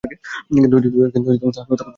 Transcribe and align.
কিন্তু 0.51 0.77
তাহার 1.05 1.43
কথা 1.43 1.61
শোনে 1.69 1.77
কে? 1.77 1.89